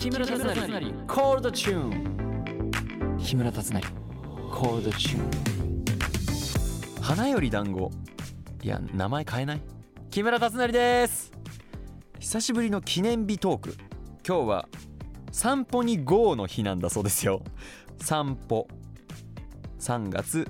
[0.00, 0.46] 木村達成。
[1.06, 3.82] コールドチューン木村達成。
[4.50, 7.90] コールドチューン花より団子。
[8.62, 9.62] いや名前変えない？
[10.10, 11.30] 木村達成です。
[12.18, 13.76] 久しぶりの記念日トーク。
[14.26, 14.68] 今日は
[15.32, 17.42] 散歩に GO の日なんだそうですよ。
[18.00, 18.68] 散歩。
[19.80, 20.48] 3月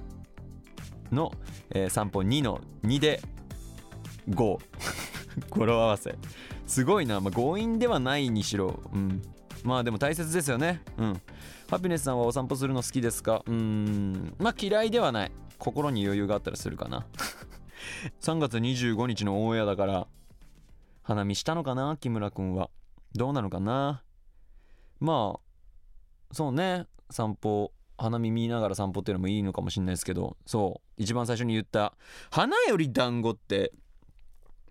[1.11, 1.33] の、
[1.71, 3.21] えー散歩2の2で
[4.29, 4.61] GO
[5.51, 6.15] 語呂合わせ。
[6.69, 9.21] すごいな、まあ、強引ではないにしろ、うん、
[9.65, 10.83] まあでも大切ですよね。
[10.97, 11.21] うん。
[11.71, 13.43] ハピネスさんはお散歩するの好きですか？
[13.47, 14.35] うん。
[14.39, 15.33] まあ嫌いではない。
[15.59, 17.07] 心に余裕があったらするかな。
[18.21, 20.07] 3月25日のオンエアだから
[21.03, 21.97] 花見したのかな？
[21.99, 22.71] 木村くんは。
[23.15, 24.03] どうなのかな？
[24.99, 26.87] まあそうね。
[27.11, 30.37] 散歩花見見ながら散歩っていうのもいいのかもしれないですけど。
[30.47, 31.03] そう。
[31.03, 31.95] 一番最初に言った
[32.31, 33.73] 「花より団子」って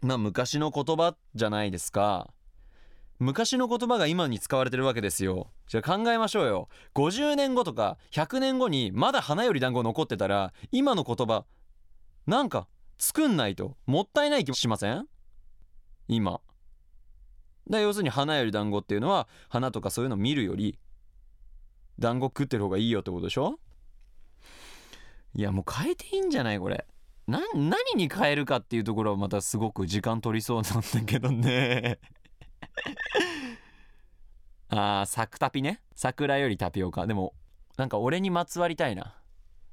[0.02, 2.28] まあ昔の言葉じゃないですか。
[3.20, 5.52] 昔の言葉が今に使われてるわけですよ。
[5.68, 6.70] じゃあ考えましょうよ。
[6.96, 11.46] 50年後とか100年後にまだ花より団子残ってたら今の言葉
[12.26, 15.06] なんか作んないともったいない気もしません？
[16.08, 16.40] 今。
[17.70, 20.80] だ要するに花より団子っていうのは花とかそういうの見るより
[22.00, 23.60] 団子食ってる方がいいよってことでしょ？
[25.36, 26.86] いやもう変えていいんじゃないこれ。
[27.28, 32.00] な何に変えるかっていうところはまたすごく時間取りそうなんだけどね。
[34.70, 35.82] あーサクタピね。
[35.96, 37.08] 桜よりタピオカ。
[37.08, 37.34] でも
[37.78, 39.16] なんか俺にまつわりたいな。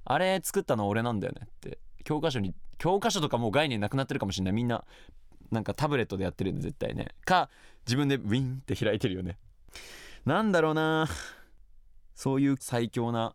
[0.05, 1.79] あれ作ったの俺なんだよねって。
[2.05, 4.55] 教科書に教科書とかもう概念なくなってるかもしれない。
[4.55, 4.85] みんな
[5.51, 7.09] なんかタブレットでやってるんで絶対ね。
[7.25, 7.51] か
[7.87, 9.39] 自分でウィンって開いてるよね。
[10.25, 11.09] なんだろうな。
[12.15, 13.35] そういう最強な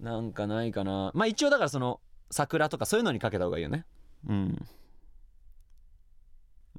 [0.00, 1.10] なんかないかな。
[1.14, 3.84] まあ一応だからその桜とかそういうのにかけた方がいいよね。
[4.28, 4.66] うん。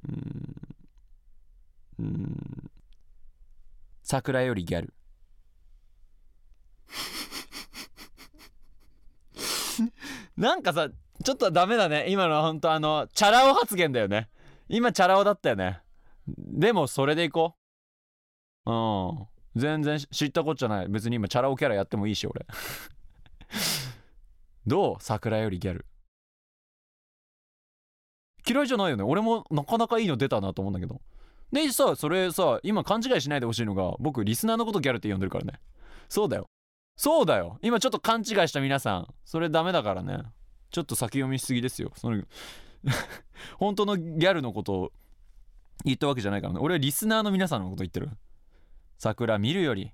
[0.08, 0.61] うん。
[2.02, 2.70] うん。
[4.02, 4.92] 桜よりギャル。
[10.36, 10.88] なんかさ
[11.22, 12.06] ちょっとダメだね。
[12.08, 14.28] 今のほんとあのチャラ男発言だよね。
[14.68, 15.80] 今チャラ男だったよね。
[16.26, 17.56] でもそれでいこ
[18.66, 18.70] う。
[18.70, 19.26] うん。
[19.54, 20.88] 全然知ったこっちゃない。
[20.88, 22.46] 別に今チャラ男キャラやってもいいし俺。
[24.66, 24.96] どう？
[25.00, 25.86] 桜よりギャル。
[28.48, 29.04] 嫌いじゃないよね。
[29.04, 31.00] 俺もなかなかいいの出たなと思うんだけど。
[31.52, 35.60] でさそれさ今勘違いしないでほしいのが僕リスナーのことギャルって呼んでるからね。
[36.08, 36.46] そうだよ。
[36.96, 37.58] そうだよ。
[37.62, 39.14] 今ちょっと勘違いした皆さん。
[39.24, 40.22] それダメだからね。
[40.70, 41.92] ちょっと先読みしすぎですよ。
[41.96, 42.22] その
[43.58, 44.92] 本当のギャルのことを
[45.84, 46.60] 言ったわけじゃないからね。
[46.60, 48.10] 俺はリスナーの皆さんのこと言ってる？
[48.98, 49.90] 桜見るより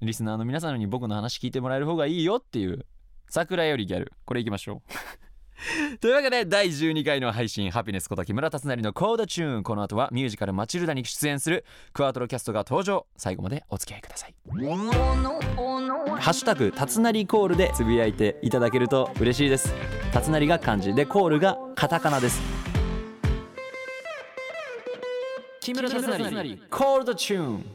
[0.00, 2.86] リスナーの皆さんに僕の話聞いてもらえる方がいいよっていう。
[3.28, 4.12] 桜よりギャル。
[4.24, 4.92] これいきましょう。
[6.00, 9.62] というわけで第12回の配信ハピネスこと木村達成のコードチューン。
[9.62, 13.06] この後はミュージカルマチルダに出演するクワトロキャストが登場。
[13.16, 14.34] 最後までお付き合いください。
[16.18, 19.74] ハッシュタグたつなりコールでつぶやいていただけると嬉しいです。
[20.12, 22.40] たつなりが漢字でコールがカタカナです。
[25.60, 27.66] 木村達成コールドチューン。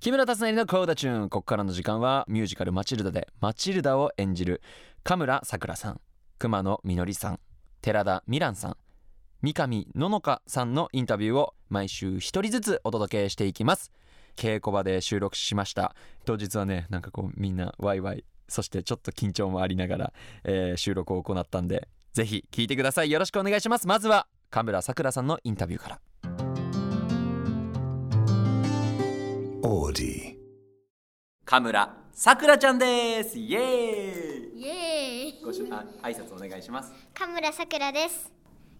[0.00, 1.28] 木村達成のコーダチューン。
[1.30, 4.62] ここからの時間はミュージカルマチルダでマチルダを演じる
[5.02, 6.00] 神村さくらさん
[6.38, 7.40] 熊野みのりさん
[7.80, 8.76] 寺田美蘭さん
[9.42, 13.92] 三上ののかさんのインタビューを毎週一人ずつお届けしていきます。
[14.36, 15.94] 稽古場で収録しました。
[16.24, 20.12] 当日はねなんかこうみんなワイワイそしてちょっと緊張もありながら、
[20.44, 23.10] えー収録を行ったんでぜひ聞いてください。
[23.10, 23.86] よろしくお願いします。
[23.86, 26.00] まずは神村さくらさんのインタビューから。
[29.62, 30.36] Audi.
[31.44, 33.36] 神村さくらちゃんです。
[33.36, 34.62] イエーイ。
[34.62, 35.44] イエーイ。
[35.44, 36.92] ごしあ挨拶お願いします。
[37.12, 38.32] 神村さくらです。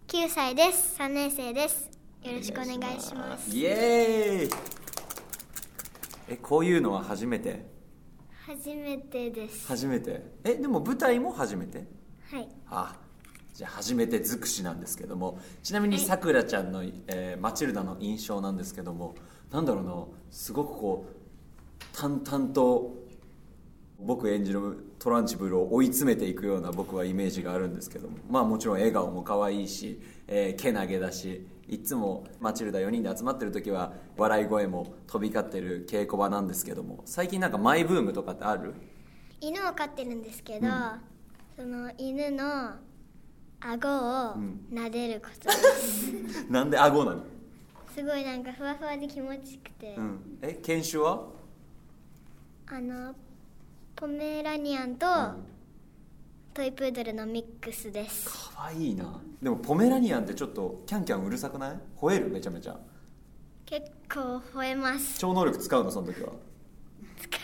[0.07, 0.97] 9歳です。
[1.01, 1.91] 3年生です。
[2.23, 3.51] よろしくお願いします。
[3.51, 4.51] イエーイ。
[6.29, 7.67] えこういうのは初めて？
[8.47, 9.67] 初めてです。
[9.67, 10.23] 初めて？
[10.45, 11.89] えでも舞台も初めて？
[12.31, 12.49] はい。
[12.71, 12.95] あ
[13.53, 15.41] じゃあ初めて尽くしなんですけども。
[15.65, 19.17] ちなみにさくらちゃんの、えーマチルダの印象なんですけども
[19.51, 19.93] なんだろうな。
[20.31, 23.03] すごくこう淡々と
[24.05, 28.19] 僕演じるトランチブルを追い詰めていくような僕はイメージがあるんですけども。
[28.29, 37.03] まあもちろん笑顔も可愛いし、えー、けなげだしいつもマチルダ4人で集まってる時は笑い声も飛び交ってる稽古場なんですけども。
[37.07, 38.75] 最近なんかマイブームとかってある？
[39.41, 40.69] 犬を飼ってるんですけど、
[41.57, 42.73] その犬の
[43.61, 44.37] 顎を
[44.73, 45.49] 撫でること。
[45.49, 47.25] です、 なんで顎なの、
[47.95, 51.29] すごいなんかふわふわで気持ちよくて、うん、え犬種は？
[52.67, 53.15] あの
[53.97, 55.07] ポメラニアンと
[56.53, 58.29] トイプードルのミックスです。
[58.55, 59.21] 可愛いな。
[59.41, 61.79] でもポメラニアンってちょっとキャンキャンうるさくない？
[61.97, 62.29] 吠える？
[62.29, 62.77] めちゃめちゃ。
[63.65, 65.19] 結構吠えます。
[65.19, 66.31] 超能力使うのその時は。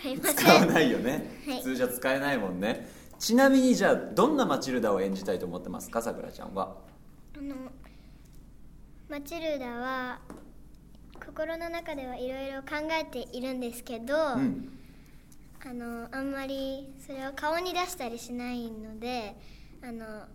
[0.01, 0.35] 使いません。
[0.35, 1.57] 使わないよね、 はい。
[1.57, 2.87] 普通じゃ使えないもんね。
[3.17, 6.75] ちなみにじゃあどんなマチルダを演じたいと思ってますかさくらちゃんは？
[7.37, 7.55] あの
[9.09, 10.19] マチルダは
[11.25, 14.77] 心の中ではいろいろ考えているんですけど、うん
[15.65, 19.35] あのあんまりそれを顔に出したりしないので
[19.83, 20.25] あの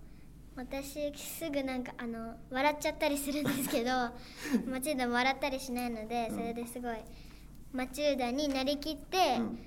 [0.56, 3.90] 私すぐなんかあの笑っちゃったりするんですけど
[4.70, 6.96] マチルダも笑ったりしないのでそれですごい
[7.76, 9.58] マチルダになりきって、うん。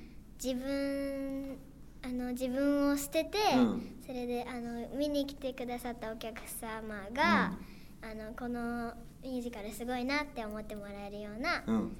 [0.43, 1.57] 自分
[2.01, 3.95] あの自分を捨てて、うん。
[4.03, 7.53] それであの見に来てくださったお客様が、
[8.01, 11.95] あのこのミュージカルすごいなって思ってもらえるようなうん。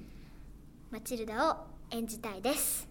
[0.90, 1.56] マチルダを
[1.90, 2.88] 演じたいです。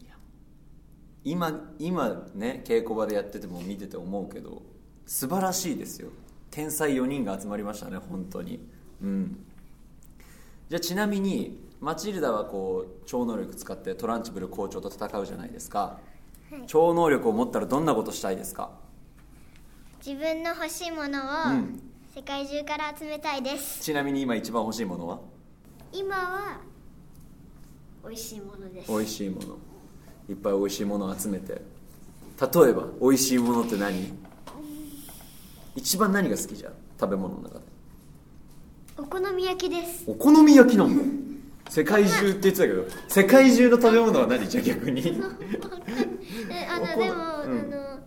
[1.24, 4.62] 今今ね稽古場でやってても見てて思うけど
[5.06, 6.10] 素晴らしいですよ。
[6.52, 8.60] 天才4人が集まりましたね本当に。
[9.02, 9.46] うん。
[10.70, 16.64] じゃあちなみにマチルダはこう超能力使ってトランチブル校長と戦うじゃないですか、はい。
[16.68, 18.72] 超能力を持ったらどんなことしたいですか？
[20.06, 21.82] 自分の欲しいものをうん。
[22.16, 25.20] 世界中から集めたいです、ちなみに今一番欲しいものは？
[25.94, 26.60] 今は
[28.04, 28.92] 美味しいものです。
[28.92, 29.58] 美味しいもの
[30.30, 31.54] いっぱい美味しいものを集めて。
[31.54, 34.14] 例えば美味しいものって何？
[35.76, 36.74] 一番何が好きじゃん？
[37.00, 37.66] 食べ物の中で。
[38.98, 40.04] お好み焼きです。
[40.08, 41.04] お好み焼きなんだ。
[41.70, 44.48] 世界中って言ってたけど世界中の食べ物は何？
[44.48, 45.02] じゃあ逆に。
[46.52, 47.12] えあのでも、うん。
[47.12, 48.00] あの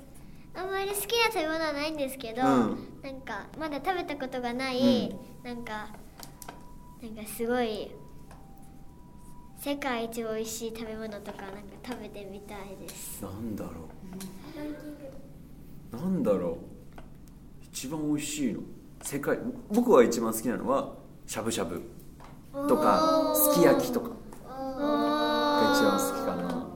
[0.54, 2.88] あんまり好きな食べ物はないんですけど、うん。
[3.02, 5.14] なんかまだ食べたことがない、
[5.44, 5.88] うなんか
[7.02, 7.90] なんかすごい
[9.64, 13.22] 世界一美味しい食べ物とかなんか食べてみたいです。
[13.22, 13.70] なんだろ
[15.92, 15.96] う。
[15.96, 17.00] なんだろう。
[17.62, 18.60] 一番美味しいの。
[19.04, 19.38] 世界
[19.70, 20.94] 僕が一番好きなのは
[21.28, 21.80] しゃぶしゃぶ。
[22.52, 24.10] とかすき焼きとか。
[24.44, 26.66] おが一番好きかな。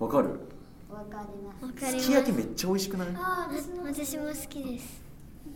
[0.00, 0.30] わかる？
[0.90, 1.86] わかります。
[1.92, 2.00] す。
[2.00, 3.06] すき焼きめっちゃ美味しくない？
[3.14, 5.00] 私も私も好きです。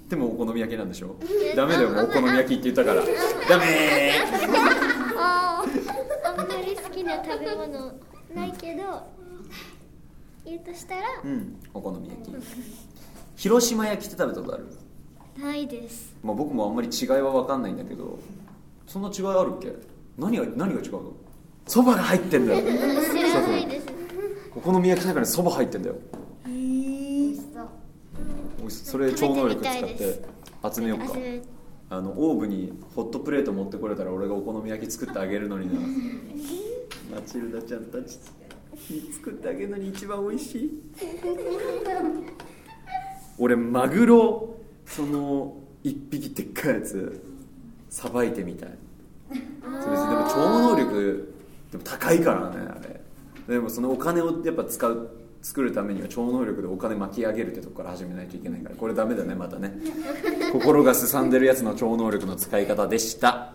[0.08, 1.16] でもお好み焼きなんでしょ？
[1.56, 3.02] ダメだよもうお好み焼きって言ったから。
[3.48, 4.12] ダメ
[6.24, 7.92] ああんまり好きな食べ物
[8.34, 9.06] ないけど
[10.44, 12.32] 言うとしたらうんお好み焼き。
[13.36, 14.66] 広島焼きって食べたことある？
[15.42, 16.16] ないです。
[16.22, 18.18] まあ、僕もあんまり違いは分かんないんだけど
[18.86, 19.72] そんな違いあるっけ？
[20.18, 21.12] 何が何が違うの？
[21.66, 22.62] そばが入ってんだよ。
[22.62, 23.86] 知らないです。
[24.56, 25.96] お好み焼きの中にそば入ってんだよ。
[26.46, 28.70] 美味しそう。
[28.70, 30.24] それ超能力使って
[30.74, 31.04] 集めようか。
[31.04, 31.40] あそれ
[31.90, 35.80] あのオーブにホットプレート持ってこれたら俺がお好み焼き作ってあげるのにな。
[37.14, 38.18] マチルダちゃんたち
[39.14, 40.82] 作ってあげるのに一番美味しい。
[43.38, 47.22] 俺マグロその一匹でっかいやつ
[47.88, 48.68] さばいてみたい。
[49.30, 49.42] それで
[49.80, 50.36] も超
[50.74, 51.34] 能力
[51.70, 53.00] でも高いからねあれ。
[53.54, 55.10] でもそのお金をやっぱ使う。
[55.48, 59.72] 作るためには超能力でお金巻き上げるってとこから始めないといけないからこれダメだねまたね。
[60.52, 63.54] 心がすさんでるやつの超能力の使い方でした。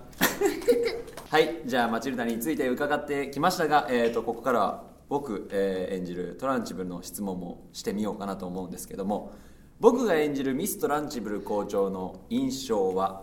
[1.30, 9.32] はいじゃあマチルダについて伺ってきましたが、えー、とここからは僕、えー演じるトランチブルの質問もしてみようかなと思うんですけども
[9.80, 13.22] 僕が演じるミス・トランチブル校長の印象は？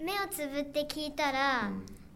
[0.00, 1.68] 目をつぶって聞いたら、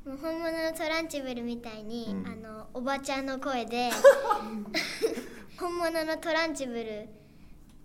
[0.06, 2.26] もう本物のトランチブルみたいに、うん。
[2.26, 3.90] あのおばちゃんの声で
[5.58, 7.08] 本物のトランチブル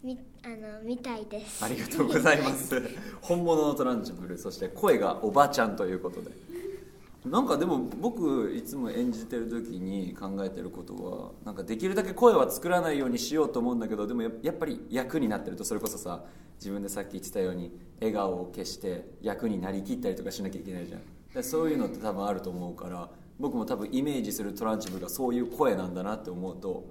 [0.02, 1.64] みあのみたいです。
[1.64, 2.82] ありがとうございます。
[3.22, 6.32] 本物のトランチブルそして声がおばちゃんということで。
[7.26, 16.24] なんかでも僕いつも演じてる時に考えてることはなんかできるだけ声は作らないようにしようと思うんだけどでもややっぱり役になってるとそれこそさ
[16.56, 21.02] 自分でさっき言ってたように笑顔を消して役になりきったりとかしなきゃいけないじゃん。
[21.34, 26.86] でそういうのって多分あると思うから僕も多分イメージするトランチブルがそういう声なんだなって思うと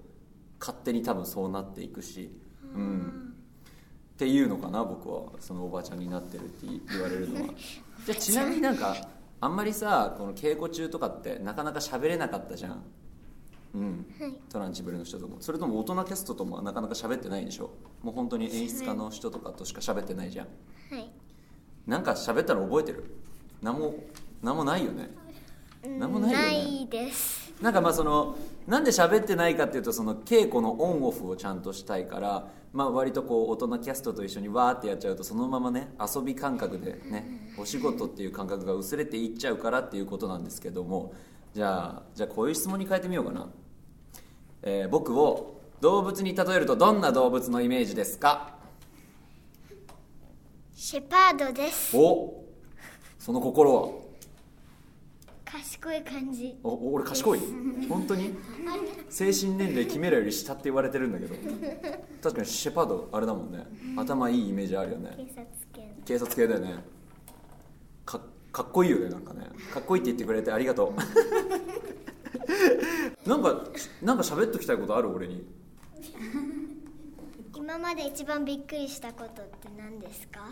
[0.61, 2.31] 勝手に多分そうなっていくし
[2.75, 3.35] うん。
[4.15, 5.33] っていうのかな僕は。
[5.39, 7.55] そのおばちゃんになってるって言われるのは。
[8.05, 8.97] じゃあちなみになんか
[9.41, 12.83] あんまりさこの稽古中とかってなかなか喋れなかったじゃん。
[13.75, 14.33] うん、はい。
[14.51, 15.37] トランチブルの人とも。
[15.41, 17.71] それとも大人キャストともなかなか喋ってないでしょ。
[18.03, 20.47] もう本当に演出家の人とかとしか喋ってないじゃん。
[20.91, 21.11] はい。
[21.87, 23.05] なんか喋ったら覚えてる？
[23.63, 23.95] 何も
[24.43, 25.11] 何もないよね。
[25.85, 25.99] うん。
[25.99, 26.45] なんもないよね。
[26.45, 28.37] ないですなんかまあその
[28.67, 41.13] なんで喋ってないかっていうとその稽古のオンオフをちゃんとしたいから、まあ、割とこう大人キャストと一緒にわーってやっちゃうとそのままね遊び感覚でねお仕事っていう感覚が薄れていっちゃうからっていうことなんですけども
[41.53, 43.49] じゃあじゃあこういう質問に変えてみようかな、
[44.63, 48.55] えー僕を動物に例えるとどんな動物のイメージですか？
[50.75, 51.97] シェパードです。
[51.97, 52.45] お
[53.17, 54.08] その心は？
[55.51, 56.59] 賢い感じ。
[56.63, 57.41] おお俺賢い？
[57.89, 58.35] 本当に？
[59.09, 61.35] 精神年齢キメラより下って言われてるんだけど。
[62.23, 63.67] 確かにシェパードあれだもんね。
[63.97, 65.15] 頭いいイメージあるよね。
[65.17, 66.85] 警察犬警察系だよね。
[68.05, 68.21] か
[68.53, 69.47] かっこいいよねなんかね。
[69.73, 70.99] かっこいいって言ってくれてありがとう。
[73.29, 73.65] なんか
[74.03, 75.09] なんか喋っときたいことある？
[75.09, 75.47] 俺に。
[77.57, 80.51] 今まで一番びっくりしたことって何ですか？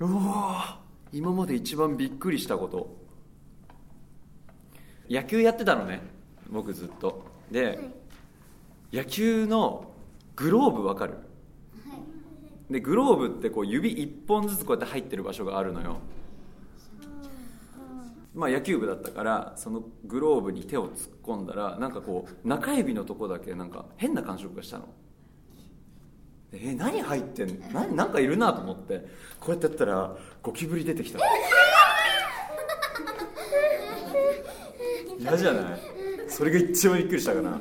[0.00, 0.80] うわ
[1.12, 3.03] 今まで一番びっくりしたこと
[5.08, 6.00] 野球やってたのね
[6.50, 7.24] 僕ずっと。
[7.50, 7.78] で、
[8.92, 9.90] 野球の
[10.36, 11.14] グローブわかる？
[12.70, 15.98] でグローブってこう指一本ずつこうやって入ってる場所があるのよ。
[18.34, 24.88] まあ野球部だったからそのグローブに手を突っ込んだらなんかこう中指のとこだけなんか変な感触がしたの。
[26.52, 27.60] え何入ってん？
[27.60, 29.06] のななんかいるなと思って。
[29.38, 31.18] こうやってやったらゴキブリ出てきた
[35.24, 35.80] 嫌じゃない？
[36.28, 37.58] それが一番びっくりしたかな。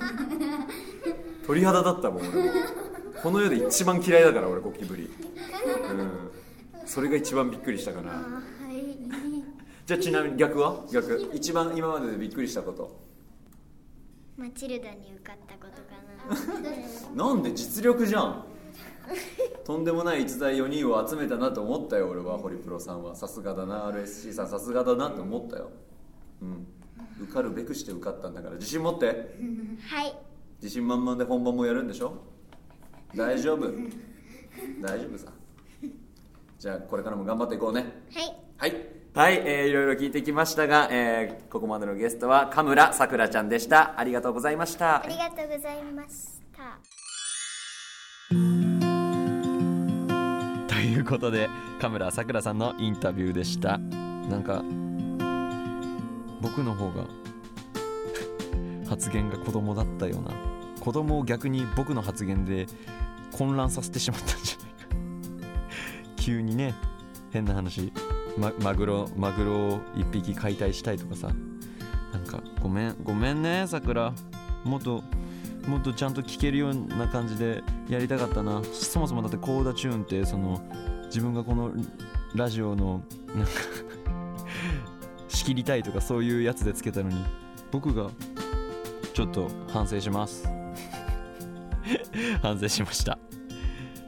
[1.48, 2.52] 鳥肌だったもん俺も。
[3.22, 5.04] この世で一番嫌いだから俺ゴキブリ。
[5.04, 6.32] うん。
[6.86, 8.42] それが一番びっくりしたかな。
[9.86, 10.86] じゃあちなみに逆は？
[10.92, 11.32] 逆。
[11.34, 13.00] 一番今まででびっくりしたこと？
[14.38, 17.26] マチルダに受かったことかな。
[17.34, 18.46] なんで実力じゃん。
[19.66, 22.38] とんでもない逸材4人を集めたなと思ったよ俺は。
[22.38, 23.16] ホリプロさんは。
[23.16, 24.48] さすがだな RSC さん。
[24.50, 25.72] さすがだなって思ったよ。
[26.42, 26.68] うん
[27.22, 28.56] 受かるべくして受かったんだから。
[28.56, 29.06] 自信持って。
[29.88, 30.16] はい。
[30.62, 32.14] 自信満々で本番もやるんでしょ？
[33.16, 33.68] 大丈夫。
[34.82, 35.28] 大丈夫さ。
[36.60, 38.04] じゃあこれからも頑張っていこうね。
[38.14, 38.36] はい。
[38.58, 38.88] はい。
[39.14, 44.00] はい、えー、いろいろ聞いてきましたが、えーここまでのゲストは神村さくらちゃんでした。
[44.00, 45.04] ありがとうございました。
[45.04, 46.80] ありがとうございました。
[50.68, 51.48] ということで
[51.80, 53.78] 神村さくらさんのインタビューでした。
[53.78, 54.64] なんか
[56.44, 57.06] 僕の方が
[58.88, 60.32] 発言が子供だったような。
[60.80, 62.68] 子供を逆に僕の発言で
[63.32, 66.12] 混乱させてしまったんじゃないか。
[66.22, 66.76] 急にね
[67.32, 67.94] 変な話。
[68.38, 71.30] まマグロマグロを一匹解体したいとかさ。
[72.12, 74.14] なんかごめんごめんねさくら
[74.64, 75.04] もっと
[75.68, 78.62] もっとちゃんと聞けるような感じでやりたかったな。
[78.72, 80.62] そもそもだってコーダチューンってその
[81.06, 81.72] 自分がこの
[82.36, 83.02] ラジオの
[83.34, 83.52] なんか
[85.44, 87.22] 仕切りたいとかそういうやつでつけたのに。
[87.70, 88.10] 僕が
[89.14, 90.48] ちょっと反省します。
[92.42, 93.18] 反省しました。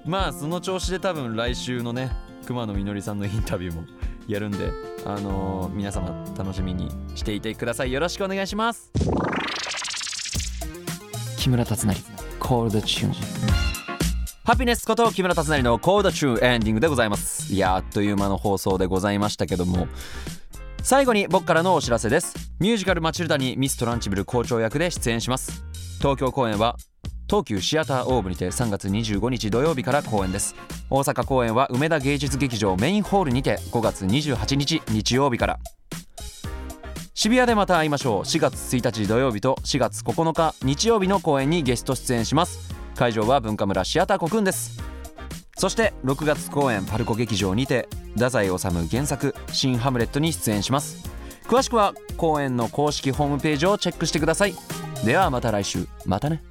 [0.05, 2.09] まあその調子で多分来週のね
[2.45, 3.83] 熊野みのりさんのインタビューも
[4.29, 4.71] やるんで
[5.05, 7.91] あのー皆様楽しみにしていてください。
[7.91, 8.89] よろしくお願いします。
[11.37, 11.95] 木村達成
[12.39, 13.13] コールドチューン
[14.45, 17.51] ハピネスこと木村達成のコールドチューンエンディングでございます。
[17.51, 19.87] いやあっという間の放送でございましたけども
[20.85, 22.35] 最後に僕からのお知らせです。
[22.59, 25.63] ミュージカル「マチルダ」にミス・トランチブル校長役で出演します。
[25.97, 26.75] 東京公演は
[27.27, 30.53] 東急シアターオーブにて3月25日土曜日から公演です。
[30.91, 35.59] 大阪公演は梅田芸術劇場メインホールにて5月28日日曜日から。
[37.15, 38.21] 渋谷でまた会いましょう。
[38.21, 42.59] 4月1日土曜日と4月9日日曜日の公演にゲスト出演します。
[42.95, 44.94] 会場は文化村シアターコクンです。
[45.57, 50.97] そして6月公演パルコ劇場にて太宰治原作「新ハムレット」に出演します。
[51.47, 54.55] 詳しくは公演の公式ホームページをチェックしてください。
[55.05, 55.87] ではまた来週。
[56.05, 56.43] またね。